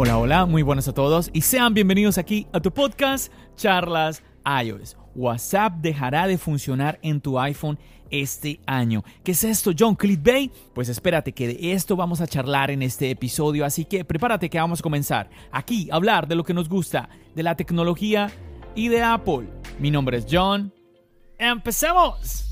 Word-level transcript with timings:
Hola, 0.00 0.16
hola, 0.16 0.46
muy 0.46 0.62
buenas 0.62 0.86
a 0.86 0.94
todos 0.94 1.28
y 1.32 1.40
sean 1.40 1.74
bienvenidos 1.74 2.18
aquí 2.18 2.46
a 2.52 2.60
tu 2.60 2.70
podcast 2.70 3.32
Charlas 3.56 4.22
iOS. 4.62 4.96
WhatsApp 5.16 5.78
dejará 5.80 6.28
de 6.28 6.38
funcionar 6.38 7.00
en 7.02 7.20
tu 7.20 7.36
iPhone 7.40 7.80
este 8.08 8.60
año. 8.64 9.02
¿Qué 9.24 9.32
es 9.32 9.42
esto, 9.42 9.72
John 9.76 9.98
Bay? 10.20 10.52
Pues 10.72 10.88
espérate 10.88 11.32
que 11.32 11.48
de 11.48 11.72
esto 11.72 11.96
vamos 11.96 12.20
a 12.20 12.28
charlar 12.28 12.70
en 12.70 12.82
este 12.82 13.10
episodio, 13.10 13.64
así 13.64 13.86
que 13.86 14.04
prepárate 14.04 14.48
que 14.48 14.60
vamos 14.60 14.78
a 14.78 14.84
comenzar 14.84 15.30
aquí 15.50 15.90
a 15.90 15.96
hablar 15.96 16.28
de 16.28 16.36
lo 16.36 16.44
que 16.44 16.54
nos 16.54 16.68
gusta, 16.68 17.08
de 17.34 17.42
la 17.42 17.56
tecnología 17.56 18.30
y 18.76 18.86
de 18.86 19.02
Apple. 19.02 19.48
Mi 19.80 19.90
nombre 19.90 20.18
es 20.18 20.26
John. 20.30 20.72
¡Empecemos! 21.38 22.47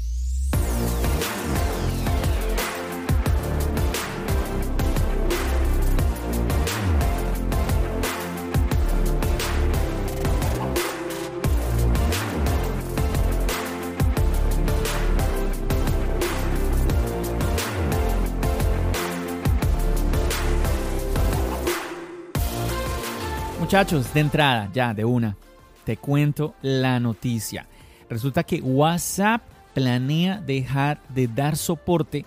Muchachos, 23.76 24.14
de 24.14 24.20
entrada, 24.20 24.70
ya 24.72 24.94
de 24.94 25.04
una, 25.04 25.36
te 25.84 25.98
cuento 25.98 26.54
la 26.62 26.98
noticia. 26.98 27.66
Resulta 28.08 28.42
que 28.42 28.62
WhatsApp 28.62 29.42
planea 29.74 30.40
dejar 30.40 30.98
de 31.10 31.28
dar 31.28 31.58
soporte 31.58 32.24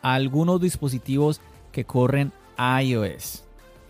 a 0.00 0.14
algunos 0.14 0.60
dispositivos 0.60 1.40
que 1.72 1.84
corren 1.84 2.30
iOS. 2.56 3.42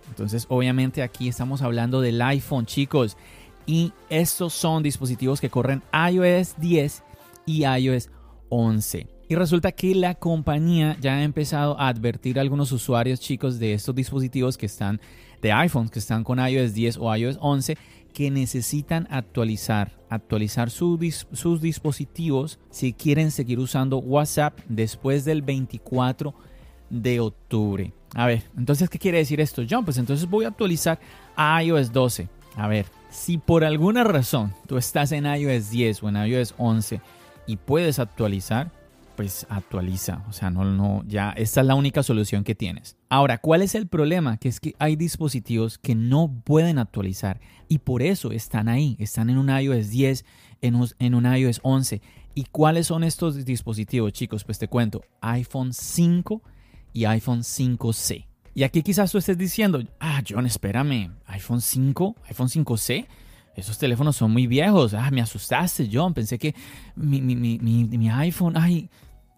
Entonces, 0.08 0.46
obviamente 0.48 1.02
aquí 1.02 1.28
estamos 1.28 1.60
hablando 1.60 2.00
del 2.00 2.22
iPhone, 2.22 2.64
chicos. 2.64 3.18
Y 3.66 3.92
estos 4.08 4.54
son 4.54 4.82
dispositivos 4.82 5.38
que 5.38 5.50
corren 5.50 5.82
iOS 5.92 6.54
10 6.56 7.02
y 7.44 7.66
iOS 7.66 8.08
11. 8.48 9.06
Y 9.28 9.34
resulta 9.34 9.72
que 9.72 9.94
la 9.94 10.14
compañía 10.14 10.96
ya 10.98 11.16
ha 11.16 11.22
empezado 11.22 11.78
a 11.78 11.88
advertir 11.88 12.38
a 12.38 12.40
algunos 12.40 12.72
usuarios, 12.72 13.20
chicos, 13.20 13.58
de 13.58 13.74
estos 13.74 13.94
dispositivos 13.94 14.56
que 14.56 14.64
están 14.64 14.98
de 15.42 15.52
iPhones 15.52 15.90
que 15.90 15.98
están 15.98 16.24
con 16.24 16.38
iOS 16.38 16.72
10 16.72 16.96
o 16.98 17.14
iOS 17.14 17.36
11 17.40 17.76
que 18.14 18.30
necesitan 18.30 19.08
actualizar, 19.10 19.92
actualizar 20.08 20.70
sus 20.70 21.60
dispositivos 21.60 22.58
si 22.70 22.92
quieren 22.92 23.30
seguir 23.30 23.58
usando 23.58 23.98
WhatsApp 23.98 24.58
después 24.68 25.24
del 25.24 25.42
24 25.42 26.34
de 26.90 27.20
octubre. 27.20 27.92
A 28.14 28.26
ver, 28.26 28.44
entonces, 28.56 28.90
¿qué 28.90 28.98
quiere 28.98 29.18
decir 29.18 29.40
esto, 29.40 29.62
John? 29.68 29.84
Pues 29.84 29.96
entonces 29.96 30.28
voy 30.28 30.44
a 30.44 30.48
actualizar 30.48 31.00
a 31.34 31.62
iOS 31.62 31.90
12. 31.92 32.28
A 32.56 32.68
ver, 32.68 32.86
si 33.10 33.38
por 33.38 33.64
alguna 33.64 34.04
razón 34.04 34.52
tú 34.66 34.76
estás 34.76 35.10
en 35.12 35.24
iOS 35.24 35.70
10 35.70 36.02
o 36.02 36.08
en 36.10 36.16
iOS 36.16 36.54
11 36.58 37.00
y 37.46 37.56
puedes 37.56 37.98
actualizar, 37.98 38.70
pues 39.22 39.46
actualiza. 39.48 40.24
O 40.28 40.32
sea, 40.32 40.50
no, 40.50 40.64
no, 40.64 41.04
ya 41.06 41.30
esta 41.36 41.60
es 41.60 41.66
la 41.68 41.76
única 41.76 42.02
solución 42.02 42.42
que 42.42 42.56
tienes. 42.56 42.96
Ahora, 43.08 43.38
¿cuál 43.38 43.62
es 43.62 43.76
el 43.76 43.86
problema? 43.86 44.36
Que 44.36 44.48
es 44.48 44.58
que 44.58 44.74
hay 44.80 44.96
dispositivos 44.96 45.78
que 45.78 45.94
no 45.94 46.42
pueden 46.44 46.76
actualizar 46.80 47.40
y 47.68 47.78
por 47.78 48.02
eso 48.02 48.32
están 48.32 48.68
ahí. 48.68 48.96
Están 48.98 49.30
en 49.30 49.38
un 49.38 49.48
iOS 49.48 49.90
10, 49.90 50.24
en 50.62 50.74
un, 50.74 50.88
en 50.98 51.14
un 51.14 51.32
iOS 51.36 51.60
11. 51.62 52.02
¿Y 52.34 52.46
cuáles 52.50 52.88
son 52.88 53.04
estos 53.04 53.44
dispositivos, 53.44 54.12
chicos? 54.12 54.42
Pues 54.42 54.58
te 54.58 54.66
cuento, 54.66 55.04
iPhone 55.20 55.72
5 55.72 56.42
y 56.92 57.04
iPhone 57.04 57.42
5C. 57.42 58.26
Y 58.56 58.64
aquí 58.64 58.82
quizás 58.82 59.12
tú 59.12 59.18
estés 59.18 59.38
diciendo, 59.38 59.84
ah, 60.00 60.20
John, 60.28 60.46
espérame, 60.46 61.12
iPhone 61.26 61.60
5, 61.60 62.16
iPhone 62.28 62.48
5C 62.48 63.06
esos 63.54 63.76
teléfonos 63.78 64.16
son 64.16 64.30
muy 64.30 64.46
viejos. 64.46 64.94
Ah, 64.94 65.10
me 65.10 65.20
asustaste, 65.20 65.88
John. 65.92 66.14
Pensé 66.14 66.38
que 66.38 66.54
mi, 66.96 67.20
mi, 67.20 67.36
mi, 67.36 67.58
mi, 67.58 68.10
iPhone. 68.10 68.56
Ay, 68.56 68.88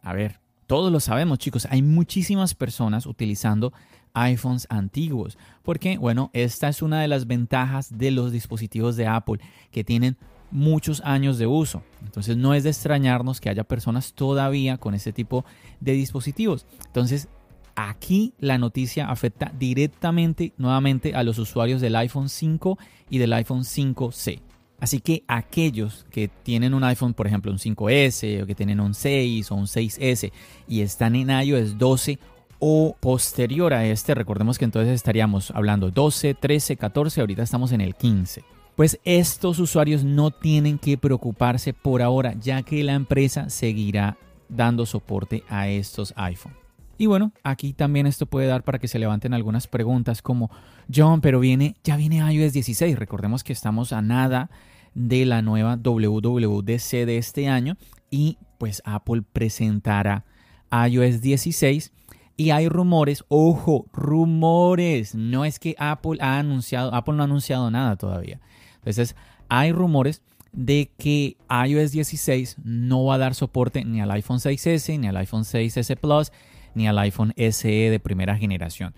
a 0.05 0.13
ver, 0.13 0.39
todos 0.67 0.93
lo 0.93 1.01
sabemos, 1.01 1.39
chicos. 1.39 1.67
Hay 1.71 1.83
muchísimas 1.83 2.55
personas 2.55 3.07
utilizando 3.07 3.73
iPhones 4.13 4.67
antiguos. 4.71 5.37
Porque, 5.63 5.99
bueno, 5.99 6.31
esta 6.33 6.69
es 6.69 6.83
una 6.83 7.01
de 7.01 7.09
las 7.09 7.27
ventajas 7.27 7.97
de 7.97 8.11
los 8.11 8.31
dispositivos 8.31 8.97
de 8.97 9.07
Apple 9.07 9.41
que 9.73 9.83
tienen 9.83 10.17
muchos 10.51 11.01
años 11.05 11.39
de 11.39 11.47
uso. 11.47 11.83
Entonces 12.05 12.37
no 12.37 12.55
es 12.55 12.63
de 12.63 12.71
extrañarnos 12.71 13.41
que 13.41 13.49
haya 13.49 13.65
personas 13.65 14.13
todavía 14.13 14.79
con 14.79 14.95
ese 14.95 15.13
tipo 15.13 15.45
de 15.81 15.93
dispositivos. 15.93 16.67
Entonces 16.87 17.29
Aquí 17.77 18.35
la 18.39 18.57
noticia 18.57 19.11
afecta 19.11 19.53
directamente 19.59 20.53
nuevamente 20.59 21.15
a 21.15 21.25
los 21.25 21.39
usuarios 21.39 21.81
del 21.81 21.97
iPhone 21.97 22.29
5 22.29 22.79
y 23.11 23.19
del 23.19 23.33
iPhone 23.33 23.63
5C. 23.63 24.41
Así 24.81 25.01
que 25.01 25.25
aquellos 25.29 26.05
que 26.11 26.29
tienen 26.29 26.75
un 26.75 26.85
iPhone, 26.85 27.15
por 27.15 27.27
ejemplo, 27.27 27.51
un 27.51 27.59
5S 27.59 28.43
o 28.43 28.47
que 28.47 28.55
tienen 28.55 28.81
un 28.81 28.95
6 28.95 29.51
o 29.51 29.55
un 29.55 29.67
6S 29.67 30.33
y 30.69 30.81
están 30.83 31.15
en 31.17 31.31
iOS 31.31 31.79
12 31.79 32.19
o 32.59 32.97
posterior 32.99 33.75
a 33.75 33.87
este, 33.87 34.15
recordemos 34.15 34.59
que 34.59 34.65
entonces 34.65 34.95
estaríamos 34.95 35.51
hablando 35.51 35.91
12, 35.91 36.35
13, 36.35 36.77
14, 36.77 37.21
ahorita 37.21 37.43
estamos 37.43 37.73
en 37.73 37.81
el 37.81 37.95
15. 37.95 38.45
Pues 38.77 38.99
estos 39.05 39.59
usuarios 39.59 40.03
no 40.03 40.31
tienen 40.31 40.79
que 40.79 40.99
preocuparse 40.99 41.73
por 41.73 42.03
ahora, 42.03 42.35
ya 42.41 42.63
que 42.63 42.83
la 42.83 42.95
empresa 42.95 43.51
seguirá 43.51 44.17
dando 44.49 44.85
soporte 44.87 45.45
a 45.49 45.69
estos 45.69 46.13
iPhones. 46.17 46.64
Y 46.97 47.07
bueno, 47.07 47.33
aquí 47.43 47.73
también 47.73 48.07
esto 48.07 48.27
puede 48.27 48.47
dar 48.47 48.63
para 48.63 48.79
que 48.79 48.89
se 48.89 48.99
levanten 48.99 49.35
algunas 49.35 49.67
preguntas 49.67 50.23
como, 50.23 50.51
John, 50.95 51.21
pero 51.21 51.41
viene, 51.41 51.75
ya 51.83 51.97
viene 51.97 52.19
iOS 52.33 52.53
16. 52.53 52.99
Recordemos 52.99 53.43
que 53.43 53.53
estamos 53.53 53.93
a 53.93 54.03
nada 54.03 54.51
de 54.95 55.25
la 55.27 55.43
nueva 55.43 55.77
WWDC 55.77 57.05
de 57.05 57.19
este 57.19 57.49
año 57.49 57.77
y 58.11 58.39
pues 58.59 58.81
Apple 58.85 59.23
presentará 59.33 60.25
iOS 60.71 61.21
16 61.21 61.93
y 62.37 62.51
hay 62.51 62.69
rumores, 62.69 63.25
ojo, 63.29 63.87
rumores, 63.93 65.15
no 65.15 65.45
es 65.45 65.59
que 65.59 65.77
Apple 65.79 66.19
ha 66.21 66.39
anunciado, 66.39 66.93
Apple 66.95 67.15
no 67.15 67.23
ha 67.23 67.27
anunciado 67.27 67.71
nada 67.71 67.97
todavía. 67.97 68.41
Entonces, 68.77 69.15
hay 69.49 69.71
rumores 69.71 70.23
de 70.53 70.91
que 70.97 71.37
iOS 71.49 71.93
16 71.93 72.57
no 72.65 73.05
va 73.05 73.15
a 73.15 73.19
dar 73.19 73.35
soporte 73.35 73.85
ni 73.85 74.01
al 74.01 74.11
iPhone 74.11 74.39
6S, 74.39 74.99
ni 74.99 75.07
al 75.07 75.17
iPhone 75.17 75.43
6S 75.43 75.97
Plus, 75.97 76.33
ni 76.75 76.89
al 76.89 76.99
iPhone 76.99 77.33
SE 77.37 77.91
de 77.91 78.01
primera 78.01 78.37
generación. 78.37 78.95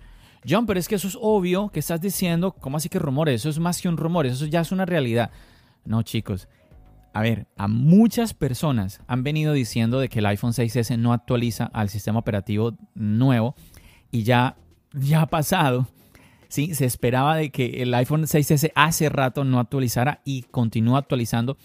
John, 0.47 0.65
pero 0.65 0.79
es 0.79 0.87
que 0.87 0.95
eso 0.95 1.07
es 1.07 1.17
obvio 1.19 1.69
que 1.69 1.79
estás 1.79 1.99
diciendo, 1.99 2.53
¿cómo 2.53 2.77
así 2.77 2.89
que 2.89 2.99
rumores? 2.99 3.41
Eso 3.41 3.49
es 3.49 3.59
más 3.59 3.81
que 3.81 3.89
un 3.89 3.97
rumor, 3.97 4.25
eso 4.25 4.45
ya 4.45 4.61
es 4.61 4.71
una 4.71 4.85
realidad. 4.85 5.31
No, 5.85 6.03
chicos. 6.03 6.47
A 7.13 7.21
ver, 7.21 7.47
a 7.57 7.67
muchas 7.67 8.33
personas 8.33 9.01
han 9.07 9.23
venido 9.23 9.53
diciendo 9.53 9.99
de 9.99 10.07
que 10.07 10.19
el 10.19 10.25
iPhone 10.27 10.51
6S 10.51 10.97
no 10.97 11.13
actualiza 11.13 11.65
al 11.73 11.89
sistema 11.89 12.19
operativo 12.19 12.77
nuevo 12.93 13.55
y 14.11 14.23
ya, 14.23 14.55
ya 14.93 15.21
ha 15.21 15.27
pasado. 15.27 15.87
Sí, 16.47 16.75
se 16.75 16.85
esperaba 16.85 17.35
de 17.35 17.49
que 17.49 17.81
el 17.81 17.93
iPhone 17.93 18.23
6S 18.23 18.71
hace 18.75 19.09
rato 19.09 19.43
no 19.43 19.59
actualizara 19.59 20.21
y 20.23 20.43
continúa 20.43 20.99
actualizando. 20.99 21.57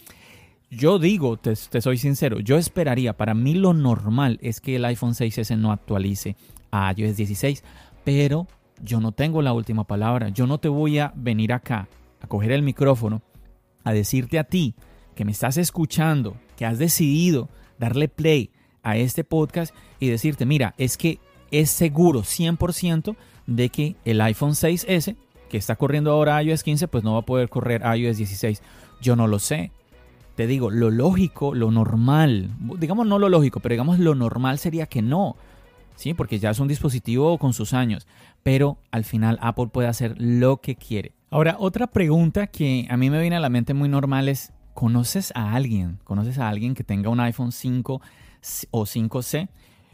Yo 0.74 0.98
digo, 0.98 1.36
te, 1.36 1.54
soy 1.54 1.98
sincero, 1.98 2.40
yo 2.40 2.56
esperaría, 2.56 3.14
para 3.14 3.34
mí 3.34 3.52
lo 3.52 3.74
normal 3.74 4.38
es 4.40 4.62
que 4.62 4.76
el 4.76 4.86
iPhone 4.86 5.12
6S 5.12 5.58
no 5.58 5.70
actualice 5.70 6.34
a 6.70 6.90
iOS 6.96 7.14
16, 7.18 7.62
pero 8.04 8.46
yo 8.82 8.98
no 8.98 9.12
tengo 9.12 9.42
la 9.42 9.52
última 9.52 9.86
palabra. 9.86 10.30
Yo 10.30 10.46
no 10.46 10.56
te 10.56 10.70
voy 10.70 10.98
a 10.98 11.12
venir 11.14 11.52
acá 11.52 11.90
a 12.22 12.26
coger 12.26 12.52
el 12.52 12.62
micrófono, 12.62 13.20
a 13.84 13.92
decirte 13.92 14.38
a 14.38 14.44
ti 14.44 14.74
que 15.14 15.26
me 15.26 15.32
estás 15.32 15.58
escuchando, 15.58 16.38
que 16.56 16.64
has 16.64 16.78
decidido 16.78 17.50
darle 17.78 18.08
play 18.08 18.48
a 18.82 18.96
este 18.96 19.24
podcast 19.24 19.74
y 20.00 20.08
decirte, 20.08 20.46
mira, 20.46 20.74
es 20.78 20.96
que 20.96 21.18
es 21.50 21.68
seguro 21.68 22.22
100% 22.22 23.14
de 23.46 23.68
que 23.68 23.96
el 24.06 24.22
iPhone 24.22 24.52
6S, 24.52 25.16
que 25.50 25.58
está 25.58 25.76
corriendo 25.76 26.12
ahora 26.12 26.42
iOS 26.42 26.62
15, 26.62 26.88
pues 26.88 27.04
no 27.04 27.12
va 27.12 27.18
a 27.18 27.26
poder 27.26 27.50
correr 27.50 27.82
iOS 27.94 28.16
16. 28.16 28.62
Yo 29.02 29.16
no 29.16 29.26
lo 29.26 29.38
sé. 29.38 29.70
Te 30.34 30.46
digo, 30.46 30.70
lo 30.70 30.90
lógico, 30.90 31.54
lo 31.54 31.70
normal, 31.70 32.50
digamos 32.78 33.06
no 33.06 33.18
lo 33.18 33.28
lógico, 33.28 33.60
pero 33.60 33.74
digamos 33.74 33.98
lo 33.98 34.14
normal 34.14 34.58
sería 34.58 34.86
que 34.86 35.02
no, 35.02 35.36
¿sí? 35.96 36.14
Porque 36.14 36.38
ya 36.38 36.50
es 36.50 36.58
un 36.58 36.68
dispositivo 36.68 37.38
con 37.38 37.52
sus 37.52 37.74
años, 37.74 38.06
pero 38.42 38.78
al 38.90 39.04
final 39.04 39.38
Apple 39.42 39.68
puede 39.72 39.88
hacer 39.88 40.14
lo 40.18 40.60
que 40.60 40.76
quiere. 40.76 41.12
Ahora, 41.30 41.56
otra 41.58 41.86
pregunta 41.86 42.46
que 42.46 42.86
a 42.90 42.96
mí 42.96 43.10
me 43.10 43.20
viene 43.20 43.36
a 43.36 43.40
la 43.40 43.48
mente 43.48 43.74
muy 43.74 43.88
normal 43.88 44.28
es, 44.28 44.52
¿conoces 44.74 45.32
a 45.34 45.54
alguien? 45.54 45.98
¿Conoces 46.04 46.38
a 46.38 46.48
alguien 46.48 46.74
que 46.74 46.84
tenga 46.84 47.10
un 47.10 47.20
iPhone 47.20 47.52
5 47.52 48.00
o 48.70 48.82
5C? 48.84 49.48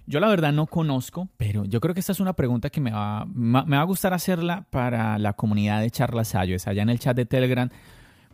Yo 0.07 0.21
la 0.21 0.29
verdad 0.29 0.53
no 0.53 0.67
conozco, 0.67 1.29
pero 1.37 1.67
yo 1.67 1.81
creo 1.81 1.93
que 1.93 2.01
esta 2.01 2.13
es 2.13 2.21
una 2.21 2.33
pregunta 2.33 2.71
que 2.71 2.81
me 2.81 2.91
va, 2.91 3.27
me 3.27 3.77
va 3.77 3.81
a 3.81 3.85
gustar 3.85 4.15
hacerla 4.15 4.67
para 4.71 5.19
la 5.19 5.35
comunidad 5.35 5.83
de 5.83 5.91
charlas 5.91 6.33
iOS. 6.35 6.67
Allá 6.67 6.83
en 6.83 6.89
el 6.89 6.99
chat 6.99 7.15
de 7.15 7.27
Telegram 7.27 7.69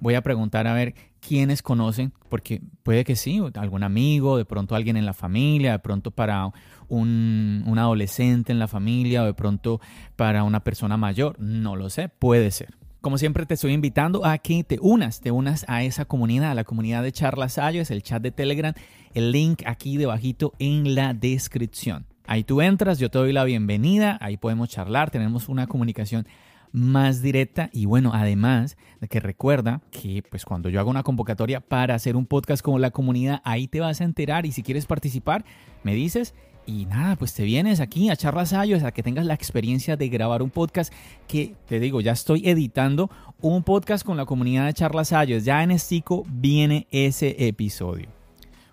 voy 0.00 0.14
a 0.14 0.22
preguntar 0.22 0.66
a 0.66 0.74
ver 0.74 0.94
quiénes 1.20 1.62
conocen, 1.62 2.12
porque 2.28 2.60
puede 2.82 3.04
que 3.04 3.16
sí, 3.16 3.40
algún 3.54 3.82
amigo, 3.82 4.36
de 4.36 4.44
pronto 4.44 4.74
alguien 4.74 4.96
en 4.96 5.06
la 5.06 5.14
familia, 5.14 5.72
de 5.72 5.78
pronto 5.78 6.10
para 6.10 6.50
un, 6.88 7.74
adolescente 7.76 8.52
en 8.52 8.58
la 8.58 8.68
familia 8.68 9.22
o 9.22 9.26
de 9.26 9.34
pronto 9.34 9.80
para 10.16 10.44
una 10.44 10.60
persona 10.60 10.96
mayor, 10.96 11.38
no 11.38 11.76
lo 11.76 11.90
sé, 11.90 12.08
puede 12.08 12.50
ser. 12.50 12.74
Como 13.00 13.18
siempre 13.18 13.44
te 13.44 13.54
estoy 13.54 13.72
invitando 13.72 14.24
a 14.24 14.38
que 14.38 14.64
te 14.64 14.78
unas, 14.80 15.20
te 15.20 15.30
unas 15.30 15.66
a 15.68 15.82
esa 15.82 16.06
comunidad, 16.06 16.52
a 16.52 16.54
la 16.54 16.64
comunidad 16.64 17.02
de 17.02 17.12
Charlas 17.12 17.58
es 17.58 17.90
el 17.90 18.02
chat 18.02 18.22
de 18.22 18.30
Telegram, 18.30 18.72
el 19.12 19.30
link 19.30 19.62
aquí 19.66 19.96
debajito 19.96 20.54
en 20.58 20.94
la 20.94 21.12
descripción. 21.12 22.06
Ahí 22.26 22.42
tú 22.42 22.62
entras, 22.62 22.98
yo 22.98 23.10
te 23.10 23.18
doy 23.18 23.34
la 23.34 23.44
bienvenida, 23.44 24.16
ahí 24.22 24.38
podemos 24.38 24.70
charlar, 24.70 25.10
tenemos 25.10 25.50
una 25.50 25.66
comunicación 25.66 26.26
más 26.74 27.22
directa 27.22 27.70
y 27.72 27.86
bueno, 27.86 28.10
además 28.12 28.76
de 29.00 29.06
que 29.06 29.20
recuerda 29.20 29.80
que 29.92 30.24
pues 30.28 30.44
cuando 30.44 30.68
yo 30.68 30.80
hago 30.80 30.90
una 30.90 31.04
convocatoria 31.04 31.60
para 31.60 31.94
hacer 31.94 32.16
un 32.16 32.26
podcast 32.26 32.64
con 32.64 32.80
la 32.80 32.90
comunidad, 32.90 33.40
ahí 33.44 33.68
te 33.68 33.78
vas 33.78 34.00
a 34.00 34.04
enterar 34.04 34.44
y 34.44 34.50
si 34.50 34.64
quieres 34.64 34.84
participar, 34.84 35.44
me 35.84 35.94
dices 35.94 36.34
y 36.66 36.86
nada, 36.86 37.14
pues 37.14 37.32
te 37.32 37.44
vienes 37.44 37.78
aquí 37.78 38.10
a 38.10 38.16
charlas 38.16 38.52
ayos 38.52 38.82
a 38.82 38.90
que 38.90 39.04
tengas 39.04 39.24
la 39.24 39.34
experiencia 39.34 39.96
de 39.96 40.08
grabar 40.08 40.42
un 40.42 40.50
podcast 40.50 40.92
que 41.28 41.54
te 41.66 41.78
digo, 41.78 42.00
ya 42.00 42.10
estoy 42.10 42.48
editando 42.48 43.08
un 43.40 43.62
podcast 43.62 44.04
con 44.04 44.16
la 44.16 44.26
comunidad 44.26 44.66
de 44.66 44.72
charlas 44.72 45.12
ayos. 45.12 45.44
Ya 45.44 45.62
en 45.62 45.70
Estico 45.70 46.24
viene 46.26 46.88
ese 46.90 47.46
episodio. 47.46 48.08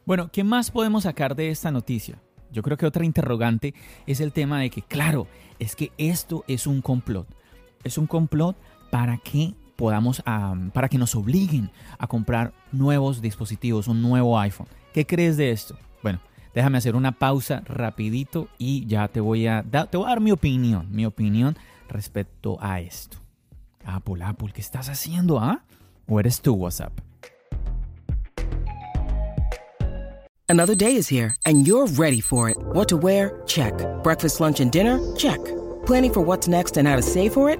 Bueno, 0.06 0.31
¿qué 0.31 0.44
más 0.44 0.71
podemos 0.71 1.03
sacar 1.03 1.36
de 1.36 1.51
esta 1.51 1.69
noticia? 1.69 2.19
Yo 2.51 2.63
creo 2.63 2.77
que 2.77 2.88
otra 2.88 3.06
interrogante 3.06 3.75
es 4.07 4.21
el 4.21 4.33
tema 4.33 4.59
de 4.59 4.71
que, 4.71 4.81
claro, 4.81 5.27
es 5.59 5.75
que 5.75 5.92
esto 6.00 6.44
es 6.48 6.65
un 6.65 6.81
complot. 6.81 7.27
Es 7.83 7.98
un 7.98 8.07
complot 8.07 8.56
para 8.89 9.18
que 9.18 9.54
podamos, 9.75 10.24
para 10.74 10.89
que 10.89 10.98
nos 10.98 11.16
obliguen 11.16 11.72
a 11.98 12.07
comprar 12.07 12.54
nuevos 12.72 13.22
dispositivos, 13.22 13.88
un 13.88 14.01
nuevo 14.01 14.38
iPhone. 14.39 14.68
¿Qué 14.94 15.06
crees 15.06 15.38
de 15.38 15.51
esto? 15.51 15.78
Bueno, 16.04 16.19
Déjame 16.54 16.78
hacer 16.78 16.95
una 16.95 17.13
pausa 17.13 17.63
rapidito 17.66 18.50
y 18.57 18.86
ya 18.86 19.07
te 19.07 19.22
voy 19.22 19.48
a 19.48 19.63
te 19.63 19.98
voy 19.98 20.06
a 20.06 20.10
dar 20.10 20.19
mi 20.19 20.31
opinión, 20.31 20.88
mi 20.92 21.06
opinión 21.06 21.57
respecto 21.88 22.57
a 22.60 22.81
esto. 22.81 23.18
Apple, 23.86 24.24
Apple, 24.24 24.51
¿qué 24.54 24.62
estás 24.62 24.89
haciendo, 24.89 25.39
ah? 25.39 25.63
¿O 26.07 26.19
eres 26.19 26.42
tú, 26.42 26.54
WhatsApp? 26.54 26.92
Another 30.50 30.75
day 30.75 30.98
is 30.98 31.10
here 31.10 31.34
and 31.45 31.66
you're 31.66 31.88
ready 31.98 32.19
for 32.19 32.50
it. 32.50 32.57
What 32.74 32.89
to 32.89 32.98
wear? 32.98 33.42
Check. 33.45 33.74
Breakfast, 34.04 34.42
lunch 34.42 34.60
and 34.60 34.72
dinner? 34.72 35.00
Check. 35.16 35.39
Planning 35.86 36.12
for 36.12 36.22
what's 36.22 36.50
next 36.50 36.77
and 36.77 36.86
how 36.86 36.98
to 36.98 37.01
save 37.01 37.31
for 37.31 37.50
it? 37.50 37.60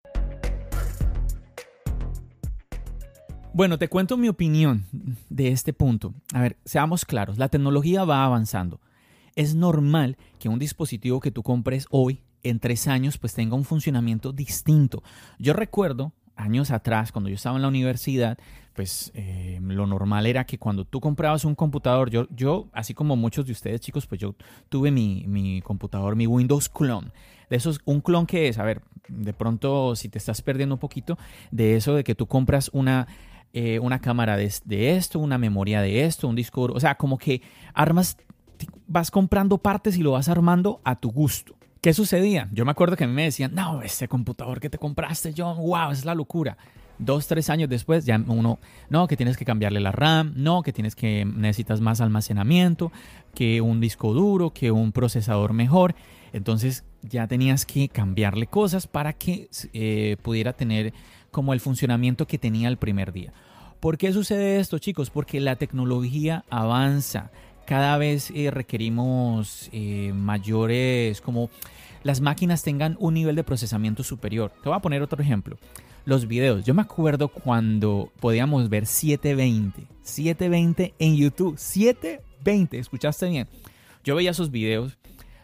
Bueno, 3.53 3.77
te 3.77 3.89
cuento 3.89 4.15
mi 4.15 4.29
opinión 4.29 4.85
de 5.29 5.49
este 5.49 5.73
punto. 5.73 6.13
A 6.33 6.41
ver, 6.41 6.55
seamos 6.63 7.03
claros, 7.03 7.37
la 7.37 7.49
tecnología 7.49 8.05
va 8.05 8.23
avanzando. 8.23 8.79
Es 9.35 9.55
normal 9.55 10.15
que 10.39 10.47
un 10.47 10.57
dispositivo 10.57 11.19
que 11.19 11.31
tú 11.31 11.43
compres 11.43 11.85
hoy 11.89 12.21
en 12.43 12.59
tres 12.59 12.87
años 12.87 13.17
pues 13.17 13.33
tenga 13.33 13.55
un 13.55 13.65
funcionamiento 13.65 14.31
distinto. 14.31 15.03
Yo 15.37 15.51
recuerdo 15.51 16.13
años 16.37 16.71
atrás, 16.71 17.11
cuando 17.11 17.29
yo 17.29 17.35
estaba 17.35 17.57
en 17.57 17.61
la 17.61 17.67
universidad, 17.67 18.37
pues 18.73 19.11
eh, 19.15 19.59
lo 19.61 19.85
normal 19.85 20.27
era 20.27 20.45
que 20.45 20.57
cuando 20.57 20.85
tú 20.85 21.01
comprabas 21.01 21.43
un 21.43 21.53
computador, 21.53 22.09
yo, 22.09 22.27
yo, 22.29 22.69
así 22.71 22.93
como 22.93 23.17
muchos 23.17 23.45
de 23.45 23.51
ustedes 23.51 23.81
chicos, 23.81 24.07
pues 24.07 24.21
yo 24.21 24.33
tuve 24.69 24.91
mi, 24.91 25.25
mi 25.27 25.61
computador, 25.61 26.15
mi 26.15 26.25
Windows 26.25 26.69
clone. 26.69 27.11
De 27.49 27.57
esos, 27.57 27.81
un 27.83 27.99
clon 27.99 28.25
que 28.25 28.47
es, 28.47 28.57
a 28.59 28.63
ver, 28.63 28.81
de 29.09 29.33
pronto 29.33 29.93
si 29.97 30.07
te 30.07 30.17
estás 30.17 30.41
perdiendo 30.41 30.75
un 30.75 30.79
poquito 30.79 31.17
de 31.51 31.75
eso 31.75 31.95
de 31.95 32.05
que 32.05 32.15
tú 32.15 32.27
compras 32.27 32.69
una, 32.73 33.07
eh, 33.53 33.79
una 33.79 33.99
cámara 33.99 34.37
de, 34.37 34.49
esto, 34.95 35.19
una 35.19 35.37
memoria 35.37 35.81
de 35.81 36.05
esto, 36.05 36.27
un 36.27 36.35
disco 36.35 36.63
o 36.63 36.79
sea, 36.79 36.95
como 36.95 37.17
que 37.17 37.41
armas, 37.73 38.17
vas 38.87 39.11
comprando 39.11 39.57
partes 39.57 39.97
y 39.97 40.03
lo 40.03 40.11
vas 40.11 40.29
armando 40.29 40.81
a 40.83 40.95
tu 40.95 41.11
gusto. 41.11 41.55
¿Qué 41.81 41.93
sucedía? 41.93 42.47
Yo 42.51 42.63
me 42.63 42.71
acuerdo 42.71 42.95
que 42.95 43.05
a 43.05 43.07
mí 43.07 43.13
me 43.13 43.23
decían, 43.23 43.55
no, 43.55 43.81
ese 43.81 44.07
computador 44.07 44.59
que 44.59 44.69
te 44.69 44.77
compraste, 44.77 45.33
John, 45.35 45.57
wow, 45.57 45.91
es 45.91 46.05
la 46.05 46.13
locura. 46.15 46.57
Dos, 46.99 47.25
tres 47.25 47.49
años 47.49 47.67
después, 47.67 48.05
ya 48.05 48.23
uno, 48.27 48.59
no, 48.89 49.07
que 49.07 49.17
tienes 49.17 49.35
que 49.35 49.45
cambiarle 49.45 49.79
la 49.79 49.91
RAM, 49.91 50.33
no, 50.35 50.61
que 50.61 50.71
tienes 50.71 50.95
que 50.95 51.25
necesitas 51.25 51.81
más 51.81 51.99
almacenamiento, 51.99 52.91
que 53.33 53.61
un 53.61 53.81
disco 53.81 54.13
duro, 54.13 54.51
que 54.51 54.71
un 54.71 54.91
procesador 54.91 55.53
mejor. 55.53 55.95
Entonces 56.31 56.85
ya 57.01 57.27
tenías 57.27 57.65
que 57.65 57.89
cambiarle 57.89 58.47
cosas 58.47 58.85
para 58.85 59.13
que 59.13 59.49
eh, 59.73 60.17
pudiera 60.21 60.53
tener 60.53 60.93
como 61.31 61.53
el 61.53 61.59
funcionamiento 61.59 62.27
que 62.27 62.37
tenía 62.37 62.67
el 62.67 62.77
primer 62.77 63.11
día. 63.11 63.33
¿Por 63.79 63.97
qué 63.97 64.13
sucede 64.13 64.59
esto, 64.59 64.77
chicos? 64.77 65.09
Porque 65.09 65.39
la 65.39 65.55
tecnología 65.55 66.45
avanza 66.49 67.31
cada 67.65 67.97
vez 67.97 68.31
eh, 68.35 68.51
requerimos 68.51 69.69
eh, 69.71 70.11
mayores, 70.13 71.21
como 71.21 71.49
las 72.03 72.19
máquinas 72.19 72.63
tengan 72.63 72.97
un 72.99 73.13
nivel 73.13 73.35
de 73.35 73.43
procesamiento 73.43 74.03
superior. 74.03 74.51
Te 74.61 74.69
voy 74.69 74.77
a 74.77 74.81
poner 74.81 75.01
otro 75.01 75.21
ejemplo. 75.21 75.57
Los 76.03 76.27
videos. 76.27 76.65
Yo 76.65 76.73
me 76.73 76.81
acuerdo 76.81 77.27
cuando 77.27 78.11
podíamos 78.19 78.69
ver 78.69 78.87
720. 78.87 79.87
720 80.01 80.95
en 80.99 81.15
YouTube. 81.15 81.57
720. 81.57 82.79
¿Escuchaste 82.79 83.29
bien? 83.29 83.47
Yo 84.03 84.15
veía 84.15 84.31
esos 84.31 84.51
videos. 84.51 84.97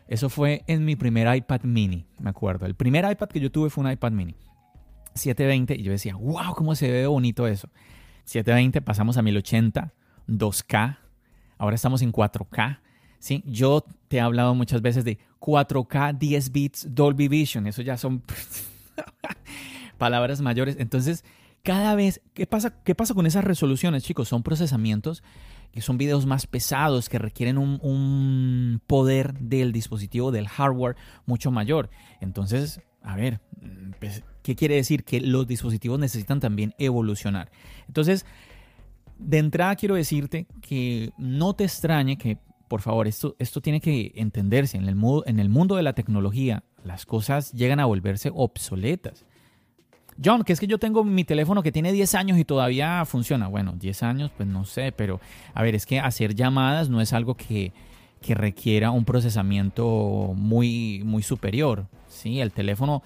Eso 0.07 0.29
fue 0.29 0.63
en 0.67 0.83
mi 0.85 0.95
primer 0.95 1.33
iPad 1.35 1.62
mini, 1.63 2.05
me 2.19 2.29
acuerdo. 2.29 2.65
El 2.65 2.75
primer 2.75 3.09
iPad 3.09 3.27
que 3.27 3.39
yo 3.39 3.51
tuve 3.51 3.69
fue 3.69 3.83
un 3.83 3.91
iPad 3.91 4.12
mini. 4.12 4.35
720 5.17 5.75
y 5.75 5.83
yo 5.83 5.91
decía, 5.91 6.15
wow, 6.15 6.53
cómo 6.55 6.75
se 6.75 6.91
ve 6.91 7.07
bonito 7.07 7.47
eso. 7.47 7.69
720 8.25 8.81
pasamos 8.81 9.17
a 9.17 9.21
1080, 9.21 9.93
2K, 10.27 10.97
ahora 11.57 11.75
estamos 11.75 12.01
en 12.01 12.12
4K. 12.12 12.79
¿sí? 13.19 13.43
Yo 13.45 13.83
te 14.07 14.17
he 14.17 14.21
hablado 14.21 14.55
muchas 14.55 14.81
veces 14.81 15.03
de 15.03 15.17
4K, 15.39 16.17
10 16.17 16.51
bits, 16.51 16.95
Dolby 16.95 17.27
Vision, 17.27 17.67
eso 17.67 17.81
ya 17.81 17.97
son 17.97 18.24
palabras 19.97 20.41
mayores. 20.41 20.77
Entonces, 20.79 21.24
cada 21.63 21.95
vez, 21.95 22.21
¿qué 22.33 22.47
pasa, 22.47 22.81
¿qué 22.83 22.95
pasa 22.95 23.13
con 23.13 23.25
esas 23.25 23.43
resoluciones, 23.43 24.03
chicos? 24.03 24.27
Son 24.27 24.43
procesamientos 24.43 25.24
que 25.71 25.81
son 25.81 25.97
videos 25.97 26.25
más 26.25 26.47
pesados, 26.47 27.09
que 27.09 27.19
requieren 27.19 27.57
un, 27.57 27.79
un 27.83 28.81
poder 28.88 29.33
del 29.33 29.74
dispositivo, 29.74 30.31
del 30.31 30.47
hardware 30.47 30.95
mucho 31.25 31.51
mayor. 31.51 31.89
Entonces, 32.21 32.81
a 33.07 33.15
ver, 33.15 33.39
pues, 33.99 34.21
¿qué 34.43 34.55
quiere 34.55 34.75
decir? 34.75 35.05
Que 35.05 35.21
los 35.21 35.47
dispositivos 35.47 35.97
necesitan 35.97 36.41
también 36.41 36.75
evolucionar. 36.77 37.49
Entonces, 37.87 38.25
de 39.17 39.37
entrada 39.37 39.77
quiero 39.77 39.95
decirte 39.95 40.45
que 40.61 41.11
no 41.17 41.53
te 41.53 41.63
extrañe 41.63 42.17
que, 42.17 42.37
por 42.67 42.81
favor, 42.81 43.07
esto, 43.07 43.37
esto 43.39 43.61
tiene 43.61 43.79
que 43.79 44.11
entenderse. 44.15 44.77
En 44.77 44.89
el, 44.89 44.97
en 45.25 45.39
el 45.39 45.47
mundo 45.47 45.77
de 45.77 45.83
la 45.83 45.93
tecnología, 45.93 46.65
las 46.83 47.05
cosas 47.05 47.53
llegan 47.53 47.79
a 47.79 47.85
volverse 47.85 48.29
obsoletas. 48.35 49.25
John, 50.21 50.43
que 50.43 50.51
es 50.51 50.59
que 50.59 50.67
yo 50.67 50.79
tengo 50.79 51.05
mi 51.05 51.23
teléfono 51.23 51.63
que 51.63 51.71
tiene 51.71 51.93
10 51.93 52.13
años 52.15 52.37
y 52.37 52.43
todavía 52.43 53.05
funciona. 53.05 53.47
Bueno, 53.47 53.73
10 53.77 54.03
años, 54.03 54.31
pues 54.35 54.49
no 54.49 54.65
sé, 54.65 54.91
pero 54.91 55.21
a 55.53 55.63
ver, 55.63 55.75
es 55.75 55.85
que 55.85 56.01
hacer 56.01 56.35
llamadas 56.35 56.89
no 56.89 56.99
es 56.99 57.13
algo 57.13 57.35
que, 57.35 57.71
que 58.21 58.35
requiera 58.35 58.91
un 58.91 59.05
procesamiento 59.05 60.33
muy, 60.35 61.03
muy 61.05 61.23
superior. 61.23 61.87
¿Sí? 62.17 62.39
El 62.39 62.51
teléfono 62.51 63.03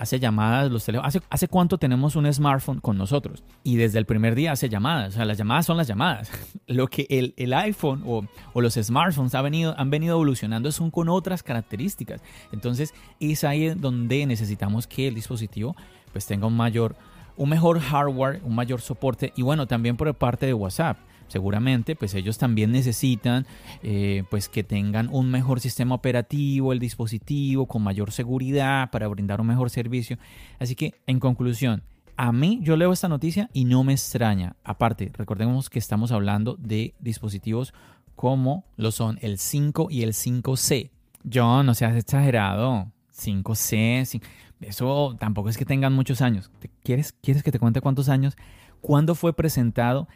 hace 0.00 0.18
llamadas, 0.18 0.70
los 0.70 0.84
teléfonos. 0.84 1.08
¿Hace, 1.14 1.24
¿Hace 1.28 1.48
cuánto 1.48 1.76
tenemos 1.76 2.16
un 2.16 2.32
smartphone 2.32 2.80
con 2.80 2.96
nosotros? 2.96 3.44
Y 3.62 3.76
desde 3.76 3.98
el 3.98 4.06
primer 4.06 4.34
día 4.34 4.52
hace 4.52 4.68
llamadas. 4.68 5.10
O 5.10 5.12
sea, 5.16 5.24
las 5.26 5.36
llamadas 5.36 5.66
son 5.66 5.76
las 5.76 5.86
llamadas. 5.86 6.30
Lo 6.66 6.86
que 6.86 7.06
el, 7.10 7.34
el 7.36 7.52
iPhone 7.52 8.02
o, 8.06 8.24
o, 8.54 8.60
los 8.62 8.74
smartphones 8.74 9.34
ha 9.34 9.42
venido, 9.42 9.74
han 9.78 9.90
venido 9.90 10.14
evolucionando 10.14 10.72
son 10.72 10.90
con 10.90 11.10
otras 11.10 11.42
características. 11.42 12.22
Entonces, 12.50 12.94
es 13.20 13.44
ahí 13.44 13.68
donde 13.74 14.24
necesitamos 14.24 14.86
que 14.86 15.08
el 15.08 15.14
dispositivo 15.14 15.76
pues 16.12 16.26
tenga 16.26 16.46
un 16.46 16.56
mayor, 16.56 16.96
un 17.36 17.50
mejor 17.50 17.78
hardware, 17.78 18.40
un 18.42 18.54
mayor 18.54 18.80
soporte 18.80 19.32
y 19.36 19.42
bueno, 19.42 19.66
también 19.66 19.96
por 19.96 20.12
parte 20.14 20.46
de 20.46 20.54
WhatsApp 20.54 20.98
seguramente 21.30 21.96
pues 21.96 22.14
ellos 22.14 22.36
también 22.36 22.72
necesitan 22.72 23.46
eh, 23.82 24.24
pues 24.30 24.48
que 24.48 24.62
tengan 24.62 25.08
un 25.10 25.30
mejor 25.30 25.60
sistema 25.60 25.94
operativo 25.94 26.72
el 26.72 26.78
dispositivo 26.78 27.66
con 27.66 27.82
mayor 27.82 28.12
seguridad 28.12 28.90
para 28.90 29.08
brindar 29.08 29.40
un 29.40 29.46
mejor 29.46 29.70
servicio. 29.70 30.18
Así 30.58 30.74
que 30.74 30.94
en 31.06 31.20
conclusión 31.20 31.82
a 32.16 32.32
mí 32.32 32.60
yo 32.62 32.76
leo 32.76 32.92
esta 32.92 33.08
noticia 33.08 33.48
y 33.52 33.64
no 33.64 33.84
me 33.84 33.92
extraña. 33.92 34.56
Aparte 34.64 35.10
recordemos 35.14 35.70
que 35.70 35.78
estamos 35.78 36.12
hablando 36.12 36.56
de 36.56 36.94
dispositivos 37.00 37.72
como 38.16 38.64
lo 38.76 38.90
son 38.90 39.18
el 39.22 39.38
5 39.38 39.88
y 39.90 40.02
el 40.02 40.12
5C 40.12 40.90
John 41.32 41.66
no 41.66 41.74
seas 41.74 41.96
exagerado. 41.96 42.92
5C 43.16 44.20
eso 44.60 45.16
tampoco 45.18 45.48
es 45.48 45.56
que 45.56 45.64
tengan 45.64 45.92
muchos 45.94 46.20
años. 46.20 46.50
¿Quieres, 46.82 47.12
¿Quieres 47.12 47.42
que 47.42 47.50
te 47.50 47.58
cuente 47.58 47.80
cuántos 47.80 48.08
años? 48.08 48.36
¿Cuándo 48.80 49.14
fue 49.14 49.32
presentado 49.32 50.06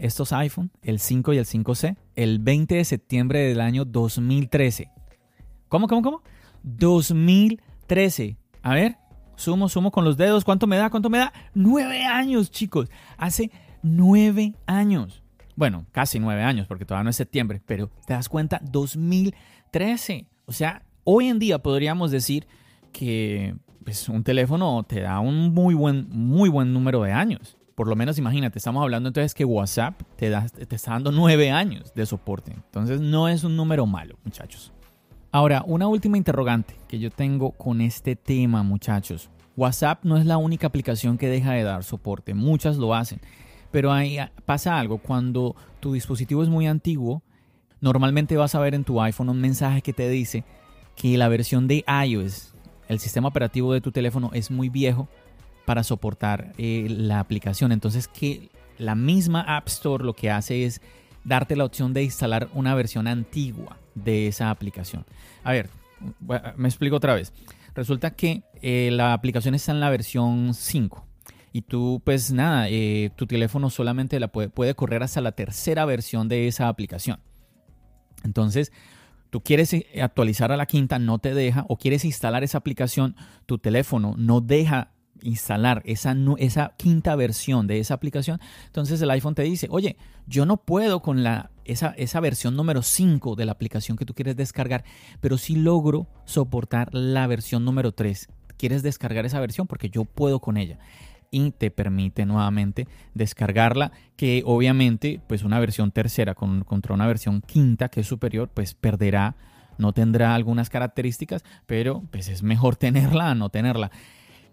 estos 0.00 0.32
iPhone, 0.32 0.70
el 0.82 1.00
5 1.00 1.32
y 1.32 1.38
el 1.38 1.44
5C, 1.44 1.96
el 2.14 2.38
20 2.38 2.76
de 2.76 2.84
septiembre 2.84 3.40
del 3.40 3.60
año 3.60 3.84
2013. 3.84 4.90
¿Cómo, 5.68 5.88
cómo, 5.88 6.02
cómo? 6.02 6.22
2013. 6.62 8.36
A 8.62 8.74
ver, 8.74 8.96
sumo, 9.34 9.68
sumo 9.68 9.90
con 9.90 10.04
los 10.04 10.16
dedos. 10.16 10.44
¿Cuánto 10.44 10.68
me 10.68 10.76
da? 10.76 10.88
¿Cuánto 10.88 11.10
me 11.10 11.18
da? 11.18 11.32
Nueve 11.52 12.04
años, 12.04 12.50
chicos. 12.52 12.90
Hace 13.16 13.50
nueve 13.82 14.54
años. 14.66 15.22
Bueno, 15.56 15.84
casi 15.90 16.20
nueve 16.20 16.44
años, 16.44 16.68
porque 16.68 16.84
todavía 16.84 17.04
no 17.04 17.10
es 17.10 17.16
septiembre, 17.16 17.60
pero 17.66 17.90
te 18.06 18.14
das 18.14 18.28
cuenta, 18.28 18.60
2013. 18.70 20.26
O 20.46 20.52
sea, 20.52 20.84
hoy 21.02 21.26
en 21.26 21.40
día 21.40 21.58
podríamos 21.58 22.12
decir 22.12 22.46
que 22.92 23.56
pues, 23.84 24.08
un 24.08 24.22
teléfono 24.22 24.84
te 24.84 25.00
da 25.00 25.18
un 25.18 25.52
muy 25.52 25.74
buen, 25.74 26.08
muy 26.08 26.48
buen 26.48 26.72
número 26.72 27.02
de 27.02 27.12
años 27.12 27.56
por 27.80 27.88
lo 27.88 27.96
menos 27.96 28.18
imagínate, 28.18 28.58
estamos 28.58 28.82
hablando 28.82 29.08
entonces 29.08 29.32
que 29.32 29.42
WhatsApp 29.42 30.02
te, 30.16 30.28
da, 30.28 30.46
te 30.50 30.76
está 30.76 30.90
dando 30.90 31.12
nueve 31.12 31.50
años 31.50 31.94
de 31.94 32.04
soporte. 32.04 32.52
Entonces 32.52 33.00
no 33.00 33.26
es 33.26 33.42
un 33.42 33.56
número 33.56 33.86
malo, 33.86 34.18
muchachos. 34.22 34.70
Ahora, 35.32 35.64
una 35.66 35.88
última 35.88 36.18
interrogante 36.18 36.76
que 36.88 36.98
yo 36.98 37.10
tengo 37.10 37.52
con 37.52 37.80
este 37.80 38.16
tema, 38.16 38.62
muchachos. 38.62 39.30
WhatsApp 39.56 40.04
no 40.04 40.18
es 40.18 40.26
la 40.26 40.36
única 40.36 40.66
aplicación 40.66 41.16
que 41.16 41.28
deja 41.28 41.52
de 41.52 41.62
dar 41.62 41.82
soporte, 41.82 42.34
muchas 42.34 42.76
lo 42.76 42.94
hacen. 42.94 43.18
Pero 43.70 43.90
ahí 43.90 44.18
pasa 44.44 44.78
algo, 44.78 44.98
cuando 44.98 45.56
tu 45.80 45.94
dispositivo 45.94 46.42
es 46.42 46.50
muy 46.50 46.66
antiguo, 46.66 47.22
normalmente 47.80 48.36
vas 48.36 48.54
a 48.54 48.60
ver 48.60 48.74
en 48.74 48.84
tu 48.84 49.00
iPhone 49.00 49.30
un 49.30 49.40
mensaje 49.40 49.80
que 49.80 49.94
te 49.94 50.06
dice 50.10 50.44
que 50.96 51.16
la 51.16 51.28
versión 51.28 51.66
de 51.66 51.82
iOS, 52.06 52.52
el 52.88 52.98
sistema 52.98 53.28
operativo 53.28 53.72
de 53.72 53.80
tu 53.80 53.90
teléfono, 53.90 54.32
es 54.34 54.50
muy 54.50 54.68
viejo 54.68 55.08
para 55.64 55.84
soportar 55.84 56.52
eh, 56.58 56.86
la 56.88 57.20
aplicación. 57.20 57.72
Entonces 57.72 58.08
que 58.08 58.50
la 58.78 58.94
misma 58.94 59.42
App 59.42 59.68
Store 59.68 60.04
lo 60.04 60.14
que 60.14 60.30
hace 60.30 60.64
es 60.64 60.80
darte 61.24 61.56
la 61.56 61.64
opción 61.64 61.92
de 61.92 62.02
instalar 62.02 62.48
una 62.54 62.74
versión 62.74 63.06
antigua 63.06 63.76
de 63.94 64.26
esa 64.26 64.50
aplicación. 64.50 65.04
A 65.44 65.52
ver, 65.52 65.68
me 66.56 66.68
explico 66.68 66.96
otra 66.96 67.14
vez. 67.14 67.32
Resulta 67.74 68.12
que 68.12 68.42
eh, 68.62 68.90
la 68.92 69.12
aplicación 69.12 69.54
está 69.54 69.72
en 69.72 69.80
la 69.80 69.90
versión 69.90 70.54
5 70.54 71.06
y 71.52 71.62
tú 71.62 72.00
pues 72.04 72.32
nada, 72.32 72.68
eh, 72.68 73.10
tu 73.16 73.26
teléfono 73.26 73.70
solamente 73.70 74.18
la 74.20 74.28
puede, 74.28 74.48
puede 74.48 74.74
correr 74.74 75.02
hasta 75.02 75.20
la 75.20 75.32
tercera 75.32 75.84
versión 75.84 76.28
de 76.28 76.48
esa 76.48 76.68
aplicación. 76.68 77.20
Entonces, 78.24 78.72
tú 79.30 79.40
quieres 79.40 79.74
actualizar 80.00 80.52
a 80.52 80.56
la 80.56 80.66
quinta, 80.66 80.98
no 80.98 81.18
te 81.18 81.34
deja, 81.34 81.64
o 81.68 81.76
quieres 81.76 82.04
instalar 82.04 82.44
esa 82.44 82.58
aplicación, 82.58 83.16
tu 83.46 83.58
teléfono 83.58 84.14
no 84.16 84.40
deja 84.40 84.92
instalar 85.22 85.82
esa, 85.84 86.16
esa 86.38 86.74
quinta 86.76 87.16
versión 87.16 87.66
de 87.66 87.78
esa 87.78 87.94
aplicación, 87.94 88.40
entonces 88.66 89.00
el 89.02 89.10
iPhone 89.10 89.34
te 89.34 89.42
dice, 89.42 89.68
oye, 89.70 89.96
yo 90.26 90.46
no 90.46 90.58
puedo 90.58 91.02
con 91.02 91.22
la, 91.22 91.50
esa, 91.64 91.94
esa 91.96 92.20
versión 92.20 92.56
número 92.56 92.82
5 92.82 93.36
de 93.36 93.46
la 93.46 93.52
aplicación 93.52 93.96
que 93.96 94.04
tú 94.04 94.14
quieres 94.14 94.36
descargar, 94.36 94.84
pero 95.20 95.38
sí 95.38 95.56
logro 95.56 96.06
soportar 96.24 96.94
la 96.94 97.26
versión 97.26 97.64
número 97.64 97.92
3. 97.92 98.28
¿Quieres 98.56 98.82
descargar 98.82 99.24
esa 99.24 99.40
versión? 99.40 99.66
Porque 99.66 99.88
yo 99.88 100.04
puedo 100.04 100.40
con 100.40 100.56
ella. 100.56 100.78
Y 101.30 101.52
te 101.52 101.70
permite 101.70 102.26
nuevamente 102.26 102.88
descargarla, 103.14 103.92
que 104.16 104.42
obviamente 104.44 105.20
pues 105.26 105.44
una 105.44 105.60
versión 105.60 105.92
tercera 105.92 106.34
con, 106.34 106.64
contra 106.64 106.92
una 106.92 107.06
versión 107.06 107.40
quinta 107.40 107.88
que 107.88 108.00
es 108.00 108.06
superior, 108.06 108.50
pues 108.52 108.74
perderá, 108.74 109.36
no 109.78 109.92
tendrá 109.92 110.34
algunas 110.34 110.68
características, 110.68 111.42
pero 111.66 112.02
pues 112.10 112.28
es 112.28 112.42
mejor 112.42 112.76
tenerla 112.76 113.30
a 113.30 113.34
no 113.34 113.48
tenerla. 113.48 113.90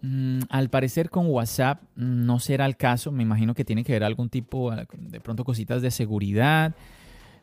Mm, 0.00 0.40
al 0.48 0.70
parecer 0.70 1.10
con 1.10 1.26
WhatsApp 1.26 1.82
no 1.96 2.38
será 2.38 2.66
el 2.66 2.76
caso. 2.76 3.10
Me 3.10 3.22
imagino 3.22 3.54
que 3.54 3.64
tiene 3.64 3.84
que 3.84 3.92
ver 3.92 4.04
algún 4.04 4.28
tipo, 4.28 4.70
ah, 4.70 4.86
de 4.96 5.20
pronto 5.20 5.44
cositas 5.44 5.82
de 5.82 5.90
seguridad. 5.90 6.74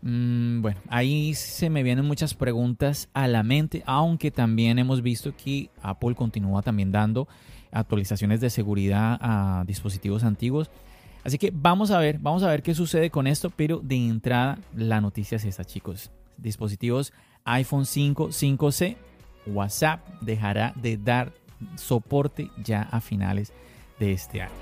Mm, 0.01 0.61
bueno, 0.61 0.79
ahí 0.87 1.33
se 1.33 1.69
me 1.69 1.83
vienen 1.83 2.05
muchas 2.05 2.33
preguntas 2.33 3.09
a 3.13 3.27
la 3.27 3.43
mente, 3.43 3.83
aunque 3.85 4.31
también 4.31 4.79
hemos 4.79 5.01
visto 5.01 5.33
que 5.35 5.69
Apple 5.81 6.15
continúa 6.15 6.61
también 6.61 6.91
dando 6.91 7.27
actualizaciones 7.71 8.39
de 8.39 8.49
seguridad 8.49 9.17
a 9.19 9.63
dispositivos 9.65 10.23
antiguos. 10.23 10.69
Así 11.23 11.39
que 11.39 11.51
vamos 11.53 11.89
a 11.91 11.97
ver, 11.97 12.19
vamos 12.19 12.43
a 12.43 12.49
ver 12.49 12.61
qué 12.61 12.75
sucede 12.75 13.09
con 13.09 13.25
esto, 13.25 13.49
pero 13.49 13.79
de 13.79 13.95
entrada 13.95 14.59
la 14.75 15.01
noticia 15.01 15.37
es 15.37 15.45
esta, 15.45 15.65
chicos. 15.65 16.11
Dispositivos 16.37 17.11
iPhone 17.45 17.85
5, 17.85 18.29
5C, 18.29 18.95
WhatsApp 19.47 20.07
dejará 20.21 20.73
de 20.75 20.97
dar 20.97 21.33
soporte 21.75 22.51
ya 22.57 22.81
a 22.83 23.01
finales 23.01 23.53
de 23.99 24.11
este 24.11 24.41
año. 24.41 24.53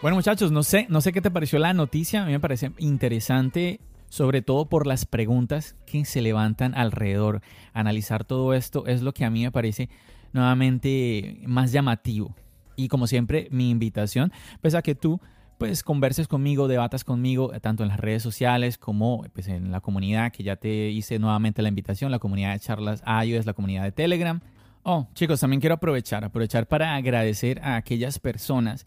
Bueno 0.00 0.16
muchachos, 0.16 0.52
no 0.52 0.62
sé, 0.62 0.86
no 0.88 1.00
sé 1.00 1.12
qué 1.12 1.20
te 1.20 1.30
pareció 1.30 1.58
la 1.58 1.74
noticia, 1.74 2.22
a 2.22 2.26
mí 2.26 2.30
me 2.30 2.38
parece 2.38 2.70
interesante, 2.78 3.80
sobre 4.08 4.42
todo 4.42 4.68
por 4.68 4.86
las 4.86 5.06
preguntas 5.06 5.74
que 5.86 6.04
se 6.04 6.22
levantan 6.22 6.76
alrededor. 6.76 7.42
Analizar 7.72 8.24
todo 8.24 8.54
esto 8.54 8.86
es 8.86 9.02
lo 9.02 9.12
que 9.12 9.24
a 9.24 9.30
mí 9.30 9.42
me 9.42 9.50
parece 9.50 9.88
nuevamente 10.32 11.40
más 11.46 11.72
llamativo. 11.72 12.36
Y 12.76 12.86
como 12.86 13.08
siempre, 13.08 13.48
mi 13.50 13.70
invitación, 13.70 14.32
pues 14.60 14.76
a 14.76 14.82
que 14.82 14.94
tú 14.94 15.20
pues 15.58 15.82
converses 15.82 16.28
conmigo, 16.28 16.68
debatas 16.68 17.04
conmigo, 17.04 17.52
eh, 17.52 17.60
tanto 17.60 17.82
en 17.82 17.88
las 17.88 18.00
redes 18.00 18.22
sociales 18.22 18.78
como 18.78 19.24
pues, 19.32 19.48
en 19.48 19.70
la 19.70 19.80
comunidad 19.80 20.32
que 20.32 20.44
ya 20.44 20.56
te 20.56 20.90
hice 20.90 21.18
nuevamente 21.18 21.62
la 21.62 21.68
invitación, 21.68 22.10
la 22.10 22.20
comunidad 22.20 22.52
de 22.52 22.60
charlas 22.60 23.02
iOS, 23.24 23.44
la 23.44 23.52
comunidad 23.52 23.82
de 23.82 23.92
Telegram. 23.92 24.40
Oh, 24.84 25.08
chicos, 25.14 25.40
también 25.40 25.60
quiero 25.60 25.74
aprovechar, 25.74 26.24
aprovechar 26.24 26.66
para 26.66 26.94
agradecer 26.94 27.60
a 27.62 27.76
aquellas 27.76 28.18
personas 28.18 28.86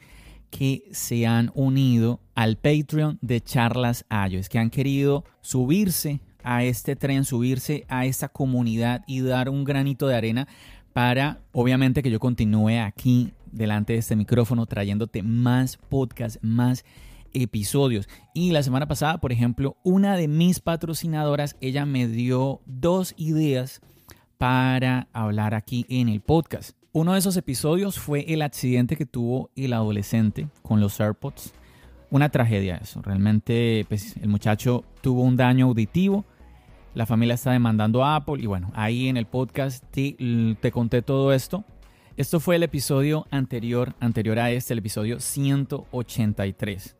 que 0.50 0.84
se 0.92 1.28
han 1.28 1.52
unido 1.54 2.22
al 2.36 2.58
Patreon 2.58 3.20
de 3.22 3.42
charlas 3.42 4.06
iOS, 4.10 4.50
que 4.50 4.60
han 4.60 4.70
querido 4.70 5.26
subirse 5.42 6.22
a 6.44 6.64
este 6.64 6.96
tren, 6.96 7.24
subirse 7.24 7.86
a 7.88 8.06
esta 8.06 8.30
comunidad 8.30 9.04
y 9.08 9.22
dar 9.22 9.50
un 9.50 9.64
granito 9.64 10.08
de 10.08 10.16
arena 10.16 10.48
para, 10.94 11.40
obviamente, 11.52 12.04
que 12.04 12.12
yo 12.12 12.20
continúe 12.20 12.80
aquí 12.82 13.34
delante 13.52 13.94
de 13.94 14.00
este 14.00 14.16
micrófono 14.16 14.66
trayéndote 14.66 15.24
más 15.24 15.78
podcasts, 15.78 16.40
más 16.42 16.86
episodios. 17.34 18.08
Y 18.34 18.52
la 18.52 18.64
semana 18.64 18.88
pasada, 18.88 19.20
por 19.20 19.32
ejemplo, 19.32 19.78
una 19.84 20.16
de 20.16 20.28
mis 20.28 20.60
patrocinadoras, 20.60 21.56
ella 21.62 21.86
me 21.86 22.08
dio 22.08 22.62
dos 22.66 23.14
ideas 23.18 23.82
para 24.38 25.08
hablar 25.14 25.54
aquí 25.54 25.86
en 25.90 26.10
el 26.10 26.22
podcast. 26.22 26.76
Uno 26.94 27.14
de 27.14 27.20
esos 27.20 27.38
episodios 27.38 28.00
fue 28.00 28.26
el 28.34 28.42
accidente 28.42 28.98
que 28.98 29.06
tuvo 29.06 29.50
el 29.56 29.74
adolescente 29.74 30.48
con 30.62 30.82
los 30.82 31.00
AirPods. 31.00 31.54
Una 32.10 32.30
tragedia 32.30 32.76
eso. 32.76 33.02
Realmente 33.02 33.86
pues, 33.88 34.18
el 34.18 34.28
muchacho 34.28 34.84
tuvo 35.02 35.22
un 35.22 35.38
daño 35.38 35.68
auditivo. 35.68 36.26
La 36.94 37.06
familia 37.06 37.36
está 37.36 37.52
demandando 37.52 38.04
a 38.04 38.18
Apple 38.18 38.44
y 38.44 38.48
bueno, 38.48 38.70
ahí 38.76 39.08
en 39.08 39.16
el 39.16 39.26
podcast 39.26 39.82
te, 39.92 40.72
conté 40.72 41.02
todo 41.02 41.32
esto. 41.32 41.64
Esto 42.18 42.42
fue 42.42 42.58
el 42.58 42.64
episodio 42.64 43.28
anterior, 43.32 43.96
anterior 44.02 44.38
a 44.40 44.52
este, 44.52 44.74
el 44.74 44.80
episodio 44.80 45.22
183. 45.22 46.98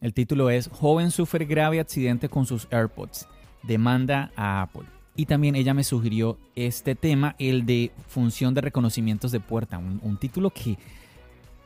El 0.00 0.12
título 0.12 0.50
es 0.50 0.68
Joven 0.72 1.12
sufre 1.12 1.44
grave 1.44 1.78
accidente 1.78 2.28
con 2.28 2.46
sus 2.46 2.66
AirPods. 2.72 3.28
Demanda 3.62 4.32
a 4.34 4.62
Apple. 4.62 4.86
Y 5.14 5.26
también 5.26 5.54
ella 5.54 5.72
me 5.72 5.84
sugirió 5.84 6.36
este 6.56 6.96
tema, 6.96 7.36
el 7.38 7.64
de 7.64 7.92
función 8.08 8.54
de 8.54 8.60
reconocimientos 8.60 9.30
de 9.30 9.38
puerta. 9.38 9.78
Un, 9.78 10.16
título 10.16 10.50
que, 10.50 10.78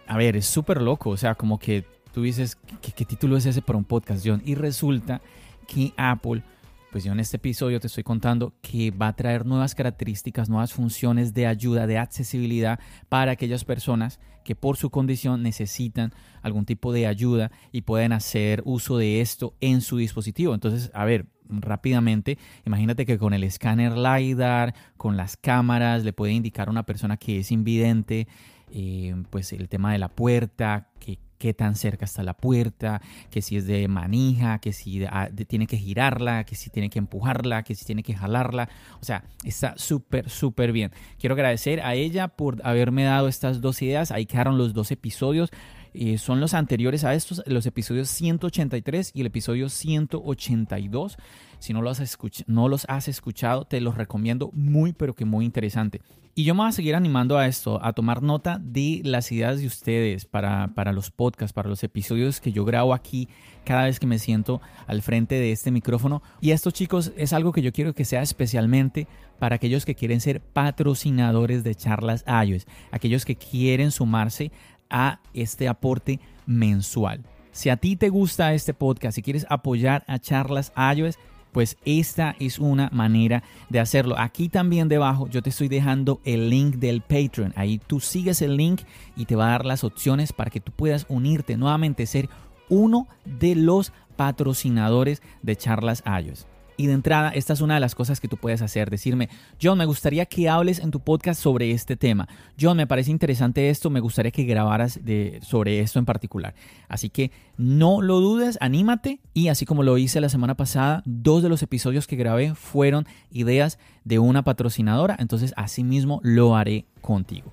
a 0.07 0.19
ver, 0.19 0.37
es 0.37 0.45
súper 0.45 0.83
loco. 0.83 1.09
O 1.09 1.17
sea, 1.17 1.35
como 1.35 1.59
que 1.59 1.87
tú 2.13 2.21
dices, 2.21 2.59
¿qué, 2.83 3.05
título 3.07 3.39
es 3.39 3.47
ese 3.47 3.63
para 3.63 3.79
un 3.79 3.85
podcast, 3.85 4.23
John? 4.27 4.43
Y 4.45 4.57
resulta 4.57 5.23
que 5.67 5.95
Apple 5.97 6.43
pues 6.93 7.05
yo 7.05 7.13
en 7.13 7.21
este 7.21 7.39
episodio 7.39 7.81
te 7.81 7.87
estoy 7.87 8.05
contando 8.05 8.53
que 8.61 8.91
va 8.91 9.09
a 9.09 9.17
traer 9.17 9.47
nuevas 9.47 9.75
características, 9.75 10.51
nuevas 10.51 10.75
funciones 10.75 11.33
de 11.33 11.47
ayuda, 11.47 11.87
de 11.87 11.97
accesibilidad 11.97 12.79
para 13.09 13.33
aquellas 13.33 13.65
personas 13.65 14.21
que 14.45 14.55
por 14.55 14.77
su 14.77 14.91
condición 14.91 15.43
necesitan 15.43 16.13
algún 16.43 16.67
tipo 16.67 16.93
de 16.93 17.07
ayuda 17.07 17.51
y 17.73 17.83
pueden 17.83 18.13
hacer 18.13 18.61
uso 18.67 18.99
de 18.99 19.23
esto 19.23 19.55
en 19.61 19.81
su 19.81 19.97
dispositivo. 19.97 20.53
Entonces, 20.53 20.91
a 20.93 21.07
ver, 21.07 21.25
rápidamente, 21.49 22.37
imagínate 22.67 23.07
que 23.07 23.19
con 23.19 23.33
el 23.33 23.45
escáner 23.45 23.97
LiDAR, 23.97 24.75
con 24.99 25.17
las 25.17 25.39
cámaras, 25.39 26.05
le 26.05 26.13
puede 26.13 26.35
indicar 26.35 26.69
a 26.69 26.73
una 26.73 26.85
persona 26.85 27.17
que 27.17 27.39
es 27.39 27.51
invidente, 27.53 28.29
eh, 28.71 29.15
pues 29.31 29.55
el 29.55 29.71
tema 29.71 29.93
de 29.93 29.99
la 29.99 30.11
puerta, 30.11 30.91
que 31.01 31.19
qué 31.43 31.55
tan 31.55 31.75
cerca 31.75 32.05
está 32.05 32.23
la 32.23 32.35
puerta, 32.35 33.03
que 33.29 33.43
si 33.43 33.57
es 33.57 33.67
de 33.67 33.89
manija, 33.89 34.61
que 34.61 34.73
si 34.73 35.05
ah, 35.07 35.29
tiene 35.49 35.67
que 35.67 35.77
girarla, 35.77 36.45
que 36.45 36.55
si 36.55 36.71
tiene 36.71 36.89
que 36.89 37.01
empujarla, 37.01 37.65
que 37.65 37.75
si 37.75 37.85
tiene 37.85 38.05
que 38.05 38.15
jalarla. 38.15 38.69
O 39.01 39.05
sea, 39.05 39.25
está 39.43 39.75
súper, 39.77 40.31
súper 40.31 40.71
bien. 40.71 40.93
Quiero 41.19 41.35
agradecer 41.35 41.81
a 41.81 41.97
ella 41.97 42.29
por 42.29 42.65
haberme 42.65 43.03
dado 43.03 43.27
estas 43.27 43.61
dos 43.61 43.83
ideas. 43.83 44.13
Ahí 44.13 44.25
quedaron 44.25 44.57
los 44.57 44.73
dos 44.73 44.93
episodios. 44.93 45.51
Eh, 45.95 46.19
son 46.19 46.41
los 46.41 46.55
anteriores 46.55 47.05
a 47.05 47.15
estos, 47.15 47.43
los 47.47 47.67
episodios 47.67 48.09
183 48.09 49.13
y 49.15 49.21
el 49.21 49.27
episodio 49.27 49.69
182. 49.69 51.17
Si 51.59 51.73
no 51.73 51.83
los, 51.83 52.01
has 52.01 52.19
no 52.47 52.69
los 52.69 52.87
has 52.89 53.09
escuchado, 53.09 53.65
te 53.65 53.81
los 53.81 53.97
recomiendo 53.97 54.51
muy, 54.53 54.93
pero 54.93 55.15
que 55.15 55.25
muy 55.25 55.45
interesante. 55.45 56.01
Y 56.35 56.45
yo 56.45 56.55
me 56.55 56.61
voy 56.61 56.71
a 56.71 56.73
seguir 56.73 56.95
animando 56.95 57.37
a 57.37 57.47
esto, 57.47 57.79
a 57.85 57.93
tomar 57.93 58.23
nota 58.23 58.59
de 58.59 59.03
las 59.05 59.31
ideas 59.33 59.61
de 59.61 59.67
ustedes 59.67 60.25
para, 60.25 60.69
para 60.75 60.95
los 60.95 61.11
podcasts, 61.11 61.53
para 61.53 61.69
los 61.69 61.85
episodios 61.85 62.41
que 62.41 62.53
yo 62.53 62.65
grabo 62.65 62.95
aquí 62.95 63.29
cada 63.67 63.85
vez 63.85 64.01
que 64.01 64.07
me 64.07 64.19
siento 64.19 64.63
al 64.87 65.03
frente 65.03 65.35
de 65.35 65.53
este 65.53 65.71
micrófono. 65.71 66.23
Y 66.41 66.53
esto 66.53 66.71
chicos 66.71 67.13
es 67.19 67.35
algo 67.35 67.53
que 67.53 67.61
yo 67.61 67.71
quiero 67.71 67.95
que 67.95 68.07
sea 68.07 68.23
especialmente 68.23 69.07
para 69.39 69.57
aquellos 69.57 69.85
que 69.85 69.95
quieren 69.95 70.23
ser 70.23 70.41
patrocinadores 70.41 71.65
de 71.65 71.75
charlas 71.75 72.25
iOS, 72.27 72.67
aquellos 72.93 73.27
que 73.27 73.37
quieren 73.37 73.91
sumarse 73.91 74.53
a 74.93 75.19
este 75.35 75.67
aporte 75.67 76.21
mensual. 76.47 77.25
Si 77.51 77.69
a 77.69 77.77
ti 77.77 77.97
te 77.97 78.09
gusta 78.09 78.55
este 78.55 78.75
podcast, 78.75 79.17
si 79.17 79.23
quieres 79.23 79.47
apoyar 79.49 80.05
a 80.07 80.19
charlas 80.19 80.73
iOS, 80.97 81.19
pues 81.53 81.77
esta 81.85 82.35
es 82.39 82.59
una 82.59 82.89
manera 82.93 83.43
de 83.69 83.79
hacerlo. 83.79 84.19
Aquí 84.19 84.49
también 84.49 84.89
debajo 84.89 85.29
yo 85.29 85.43
te 85.43 85.51
estoy 85.51 85.69
dejando 85.69 86.21
el 86.25 86.49
link 86.49 86.77
del 86.77 87.03
Patreon. 87.03 87.53
Ahí 87.57 87.79
tú 87.79 88.01
sigues 88.01 88.41
el 88.43 88.57
link 88.57 88.83
y 89.17 89.27
te 89.27 89.37
va 89.37 89.49
a 89.49 89.51
dar 89.51 89.67
las 89.67 89.85
opciones 89.85 90.33
para 90.33 90.51
que 90.51 90.61
tú 90.61 90.73
puedas 90.73 91.05
unirte 91.09 91.57
nuevamente, 91.57 92.07
ser 92.07 92.29
uno 92.71 93.07
de 93.27 93.55
los 93.55 93.93
patrocinadores 94.17 95.21
de 95.43 95.57
charlas 95.57 96.03
iOS. 96.07 96.47
Y 96.77 96.87
de 96.87 96.95
entrada, 96.95 97.31
esta 97.31 97.53
es 97.53 97.61
una 97.61 97.75
de 97.75 97.81
las 97.81 97.95
cosas 97.95 98.21
que 98.21 98.29
tú 98.29 98.37
puedes 98.37 98.63
hacer, 98.63 98.91
decirme, 98.91 99.29
John, 99.61 99.79
me 99.79 99.85
gustaría 99.85 100.27
que 100.27 100.49
hables 100.49 100.79
en 100.79 100.91
tu 100.91 101.01
podcast 101.01 101.41
sobre 101.41 101.71
este 101.71 101.97
tema. 101.97 102.29
John, 102.61 102.77
me 102.77 102.87
parece 102.87 103.11
interesante 103.11 103.71
esto, 103.71 103.91
me 103.91 104.01
gustaría 104.01 104.31
que 104.31 104.45
grabaras 104.45 104.99
sobre 105.43 105.81
esto 105.81 105.99
en 105.99 106.05
particular. 106.05 106.55
Así 106.89 107.11
que 107.11 107.31
no 107.57 108.01
lo 108.01 108.21
dudes, 108.21 108.59
anímate 108.61 109.21
y 109.35 109.49
así 109.49 109.67
como 109.67 109.83
lo 109.83 109.99
hice 109.99 110.21
la 110.21 110.29
semana 110.29 110.57
pasada, 110.57 111.03
dos 111.05 111.43
de 111.43 111.49
los 111.49 111.63
episodios 111.63 112.07
que 112.07 112.17
grabé 112.17 112.55
fueron 112.55 113.07
ideas 113.31 113.79
de 114.05 114.19
una 114.19 114.43
patrocinadora, 114.43 115.17
entonces 115.19 115.53
así 115.57 115.85
mismo 115.85 116.21
lo 116.23 116.57
haré 116.57 116.87
contigo. 117.01 117.53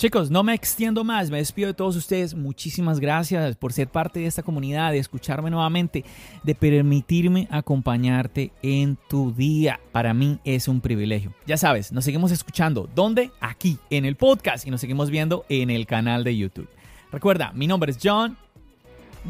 Chicos, 0.00 0.30
no 0.30 0.42
me 0.42 0.54
extiendo 0.54 1.04
más, 1.04 1.28
me 1.30 1.36
despido 1.36 1.66
de 1.66 1.74
todos 1.74 1.94
ustedes. 1.94 2.34
Muchísimas 2.34 3.00
gracias 3.00 3.54
por 3.56 3.74
ser 3.74 3.86
parte 3.86 4.20
de 4.20 4.24
esta 4.24 4.42
comunidad, 4.42 4.92
de 4.92 4.98
escucharme 4.98 5.50
nuevamente, 5.50 6.06
de 6.42 6.54
permitirme 6.54 7.46
acompañarte 7.50 8.50
en 8.62 8.96
tu 9.10 9.30
día. 9.30 9.78
Para 9.92 10.14
mí 10.14 10.38
es 10.42 10.68
un 10.68 10.80
privilegio. 10.80 11.34
Ya 11.46 11.58
sabes, 11.58 11.92
nos 11.92 12.02
seguimos 12.02 12.32
escuchando. 12.32 12.88
¿Dónde? 12.94 13.30
Aquí, 13.40 13.76
en 13.90 14.06
el 14.06 14.16
podcast 14.16 14.66
y 14.66 14.70
nos 14.70 14.80
seguimos 14.80 15.10
viendo 15.10 15.44
en 15.50 15.68
el 15.68 15.84
canal 15.84 16.24
de 16.24 16.34
YouTube. 16.34 16.70
Recuerda, 17.12 17.52
mi 17.52 17.66
nombre 17.66 17.92
es 17.92 17.98
John. 18.02 18.38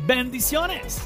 Bendiciones. 0.07 1.03